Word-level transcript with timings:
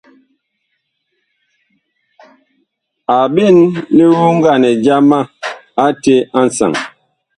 A 3.15 3.17
ɓen 3.33 3.57
lioŋganɛ 3.95 4.69
jama 4.83 5.19
ate 5.85 6.13
a 6.37 6.39
nsaŋ. 6.47 6.73